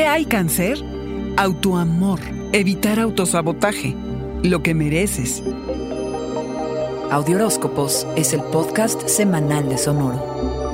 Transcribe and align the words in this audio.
hay 0.00 0.24
cáncer? 0.24 0.82
Autoamor, 1.36 2.18
evitar 2.52 2.98
autosabotaje, 2.98 3.94
lo 4.42 4.62
que 4.62 4.74
mereces. 4.74 5.42
Audioróscopos 7.10 8.06
es 8.16 8.32
el 8.32 8.40
podcast 8.40 9.06
semanal 9.06 9.68
de 9.68 9.76
Sonoro. 9.76 10.72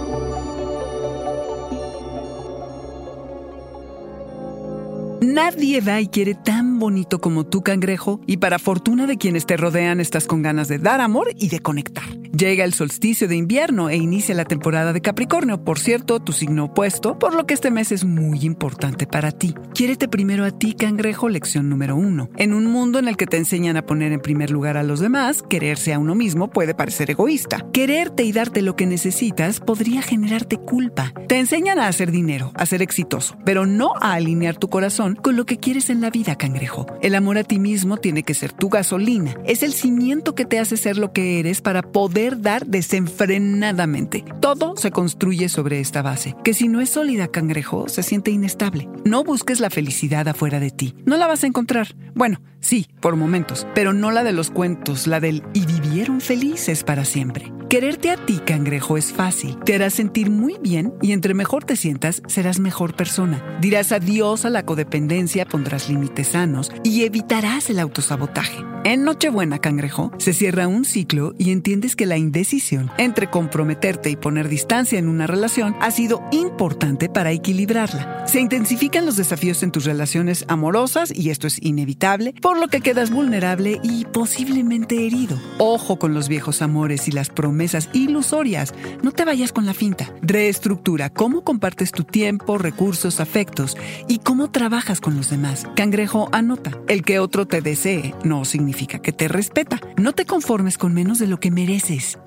Nadie 5.20 5.80
da 5.80 6.00
y 6.00 6.06
quiere 6.06 6.34
tan 6.34 6.78
bonito 6.78 7.20
como 7.20 7.44
tú, 7.44 7.62
cangrejo, 7.62 8.20
y 8.24 8.36
para 8.36 8.60
fortuna 8.60 9.06
de 9.06 9.18
quienes 9.18 9.46
te 9.46 9.56
rodean 9.56 10.00
estás 10.00 10.26
con 10.26 10.42
ganas 10.42 10.68
de 10.68 10.78
dar 10.78 11.00
amor 11.00 11.30
y 11.36 11.48
de 11.48 11.58
conectar. 11.58 12.17
Llega 12.36 12.64
el 12.64 12.74
solsticio 12.74 13.26
de 13.26 13.36
invierno 13.36 13.88
e 13.88 13.96
inicia 13.96 14.34
la 14.34 14.44
temporada 14.44 14.92
de 14.92 15.00
Capricornio, 15.00 15.64
por 15.64 15.78
cierto, 15.78 16.20
tu 16.20 16.32
signo 16.32 16.64
opuesto, 16.64 17.18
por 17.18 17.34
lo 17.34 17.46
que 17.46 17.54
este 17.54 17.70
mes 17.70 17.90
es 17.90 18.04
muy 18.04 18.40
importante 18.40 19.06
para 19.06 19.32
ti. 19.32 19.54
Quiérete 19.74 20.08
primero 20.08 20.44
a 20.44 20.50
ti, 20.50 20.74
cangrejo, 20.74 21.30
lección 21.30 21.70
número 21.70 21.96
uno. 21.96 22.28
En 22.36 22.52
un 22.52 22.66
mundo 22.66 22.98
en 22.98 23.08
el 23.08 23.16
que 23.16 23.26
te 23.26 23.38
enseñan 23.38 23.78
a 23.78 23.86
poner 23.86 24.12
en 24.12 24.20
primer 24.20 24.50
lugar 24.50 24.76
a 24.76 24.82
los 24.82 25.00
demás, 25.00 25.42
quererse 25.42 25.94
a 25.94 25.98
uno 25.98 26.14
mismo 26.14 26.50
puede 26.50 26.74
parecer 26.74 27.10
egoísta. 27.10 27.64
Quererte 27.72 28.24
y 28.24 28.32
darte 28.32 28.60
lo 28.60 28.76
que 28.76 28.86
necesitas 28.86 29.60
podría 29.60 30.02
generarte 30.02 30.58
culpa. 30.58 31.14
Te 31.28 31.38
enseñan 31.38 31.78
a 31.78 31.88
hacer 31.88 32.10
dinero, 32.10 32.52
a 32.54 32.66
ser 32.66 32.82
exitoso, 32.82 33.38
pero 33.44 33.64
no 33.64 33.92
a 34.00 34.12
alinear 34.12 34.56
tu 34.56 34.68
corazón 34.68 35.14
con 35.14 35.36
lo 35.36 35.46
que 35.46 35.56
quieres 35.56 35.88
en 35.88 36.02
la 36.02 36.10
vida, 36.10 36.36
cangrejo. 36.36 36.86
El 37.00 37.14
amor 37.14 37.38
a 37.38 37.44
ti 37.44 37.58
mismo 37.58 37.96
tiene 37.96 38.22
que 38.22 38.34
ser 38.34 38.52
tu 38.52 38.68
gasolina. 38.68 39.34
Es 39.46 39.62
el 39.62 39.72
cimiento 39.72 40.34
que 40.34 40.44
te 40.44 40.58
hace 40.58 40.76
ser 40.76 40.98
lo 40.98 41.12
que 41.12 41.40
eres 41.40 41.62
para 41.62 41.80
poder 41.82 42.17
dar 42.26 42.66
desenfrenadamente. 42.66 44.24
Todo 44.40 44.76
se 44.76 44.90
construye 44.90 45.48
sobre 45.48 45.80
esta 45.80 46.02
base, 46.02 46.34
que 46.44 46.54
si 46.54 46.68
no 46.68 46.80
es 46.80 46.90
sólida, 46.90 47.28
cangrejo, 47.28 47.88
se 47.88 48.02
siente 48.02 48.30
inestable. 48.30 48.88
No 49.04 49.24
busques 49.24 49.60
la 49.60 49.70
felicidad 49.70 50.28
afuera 50.28 50.60
de 50.60 50.70
ti. 50.70 50.94
No 51.04 51.16
la 51.16 51.26
vas 51.26 51.44
a 51.44 51.46
encontrar. 51.46 51.94
Bueno, 52.14 52.40
sí, 52.60 52.88
por 53.00 53.16
momentos, 53.16 53.66
pero 53.74 53.92
no 53.92 54.10
la 54.10 54.24
de 54.24 54.32
los 54.32 54.50
cuentos, 54.50 55.06
la 55.06 55.20
del 55.20 55.42
y 55.54 55.66
vivieron 55.66 56.20
felices 56.20 56.84
para 56.84 57.04
siempre. 57.04 57.52
Quererte 57.68 58.10
a 58.10 58.16
ti, 58.16 58.38
cangrejo, 58.38 58.96
es 58.96 59.12
fácil. 59.12 59.58
Te 59.62 59.74
hará 59.74 59.90
sentir 59.90 60.30
muy 60.30 60.56
bien 60.62 60.94
y 61.02 61.12
entre 61.12 61.34
mejor 61.34 61.64
te 61.64 61.76
sientas, 61.76 62.22
serás 62.26 62.60
mejor 62.60 62.96
persona. 62.96 63.58
Dirás 63.60 63.92
adiós 63.92 64.46
a 64.46 64.50
la 64.50 64.64
codependencia, 64.64 65.44
pondrás 65.44 65.90
límites 65.90 66.28
sanos 66.28 66.72
y 66.82 67.02
evitarás 67.02 67.68
el 67.68 67.78
autosabotaje. 67.78 68.64
En 68.84 69.04
Nochebuena, 69.04 69.58
cangrejo, 69.58 70.12
se 70.16 70.32
cierra 70.32 70.66
un 70.66 70.86
ciclo 70.86 71.34
y 71.36 71.50
entiendes 71.50 71.94
que 71.94 72.06
la 72.06 72.16
indecisión 72.16 72.90
entre 72.96 73.28
comprometerte 73.28 74.08
y 74.08 74.16
poner 74.16 74.48
distancia 74.48 74.98
en 74.98 75.08
una 75.08 75.26
relación 75.26 75.76
ha 75.80 75.90
sido 75.90 76.22
importante 76.32 77.10
para 77.10 77.32
equilibrarla. 77.32 78.24
Se 78.26 78.40
intensifican 78.40 79.04
los 79.04 79.16
desafíos 79.16 79.62
en 79.62 79.72
tus 79.72 79.84
relaciones 79.84 80.46
amorosas 80.48 81.12
y 81.14 81.28
esto 81.28 81.46
es 81.46 81.62
inevitable, 81.62 82.32
por 82.40 82.58
lo 82.58 82.68
que 82.68 82.80
quedas 82.80 83.10
vulnerable 83.10 83.78
y 83.82 84.06
posiblemente 84.06 85.06
herido. 85.06 85.38
Ojo 85.58 85.98
con 85.98 86.14
los 86.14 86.28
viejos 86.28 86.62
amores 86.62 87.08
y 87.08 87.12
las 87.12 87.28
promesas 87.28 87.57
ilusorias. 87.92 88.74
No 89.02 89.12
te 89.12 89.24
vayas 89.24 89.52
con 89.52 89.66
la 89.66 89.74
finta. 89.74 90.12
Reestructura 90.22 91.10
cómo 91.10 91.42
compartes 91.42 91.92
tu 91.92 92.04
tiempo, 92.04 92.58
recursos, 92.58 93.20
afectos 93.20 93.76
y 94.08 94.18
cómo 94.18 94.50
trabajas 94.50 95.00
con 95.00 95.16
los 95.16 95.30
demás. 95.30 95.66
Cangrejo, 95.76 96.28
anota. 96.32 96.70
El 96.88 97.02
que 97.02 97.18
otro 97.18 97.46
te 97.46 97.60
desee 97.60 98.14
no 98.24 98.44
significa 98.44 99.00
que 99.00 99.12
te 99.12 99.28
respeta. 99.28 99.80
No 99.96 100.12
te 100.12 100.24
conformes 100.24 100.78
con 100.78 100.94
menos 100.94 101.18
de 101.18 101.26
lo 101.26 101.40
que 101.40 101.50
mereces. 101.50 102.18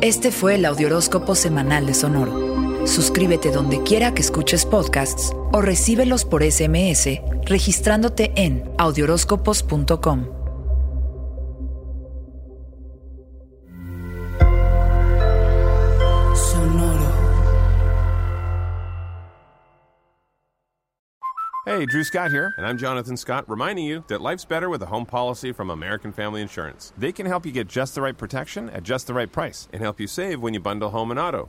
Este 0.00 0.30
fue 0.30 0.56
el 0.56 0.66
Audioróscopo 0.66 1.34
Semanal 1.34 1.86
de 1.86 1.94
Sonoro. 1.94 2.73
Suscríbete 2.86 3.50
donde 3.50 3.82
quiera 3.82 4.14
que 4.14 4.22
escuches 4.22 4.64
podcasts 4.66 5.32
o 5.52 5.60
recíbelos 5.60 6.24
por 6.24 6.42
SMS 6.42 7.20
registrándote 7.46 8.32
en 8.36 8.64
audioróscopos.com. 8.78 10.44
Hey, 21.66 21.86
Drew 21.86 22.04
Scott 22.04 22.30
here, 22.30 22.54
and 22.56 22.66
I'm 22.66 22.76
Jonathan 22.76 23.16
Scott, 23.16 23.48
reminding 23.48 23.86
you 23.86 24.04
that 24.08 24.20
life's 24.20 24.44
better 24.44 24.68
with 24.68 24.82
a 24.82 24.86
home 24.86 25.06
policy 25.06 25.50
from 25.50 25.70
American 25.70 26.12
Family 26.12 26.42
Insurance. 26.42 26.92
They 26.96 27.10
can 27.10 27.26
help 27.26 27.44
you 27.44 27.52
get 27.52 27.68
just 27.68 27.94
the 27.94 28.02
right 28.02 28.16
protection 28.16 28.68
at 28.68 28.84
just 28.84 29.06
the 29.06 29.14
right 29.14 29.32
price 29.32 29.66
and 29.72 29.82
help 29.82 29.98
you 29.98 30.06
save 30.06 30.40
when 30.40 30.54
you 30.54 30.60
bundle 30.60 30.90
home 30.90 31.10
and 31.10 31.18
auto. 31.18 31.48